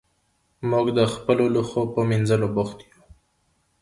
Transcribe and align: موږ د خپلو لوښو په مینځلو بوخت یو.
موږ 0.69 0.87
د 0.97 0.99
خپلو 1.13 1.45
لوښو 1.53 1.83
په 1.93 2.01
مینځلو 2.09 2.47
بوخت 2.55 2.79
یو. 2.87 2.99